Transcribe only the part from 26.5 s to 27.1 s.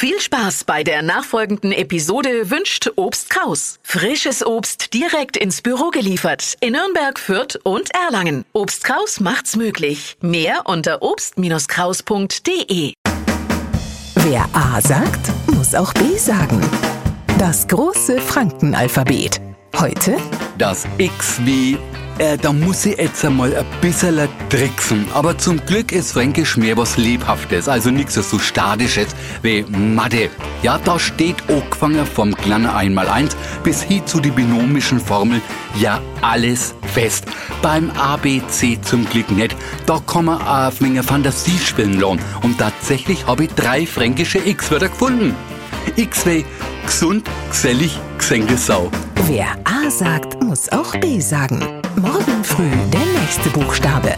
mehr was